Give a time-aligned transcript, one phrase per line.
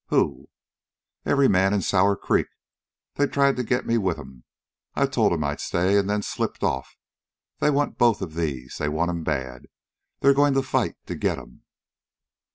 [0.07, 0.49] "Who?"
[1.27, 2.47] "Every man in Sour Creek.
[3.17, 4.45] They tried to get me with 'em.
[4.95, 6.97] I told 'em I'd stay and then slipped off.
[7.59, 8.79] They want both of these.
[8.79, 9.67] They want 'em bad.
[10.21, 11.65] They're going to fight to get 'em!"